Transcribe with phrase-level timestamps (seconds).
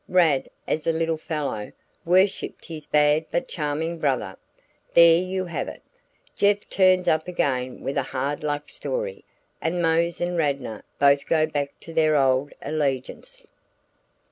[0.09, 1.71] Rad, as a little fellow,
[2.05, 4.35] worshipped his bad but charming brother.
[4.95, 5.83] There you have it.
[6.35, 9.23] Jeff turns up again with a hard luck story,
[9.61, 13.45] and Mose and Radnor both go back to their old allegiance.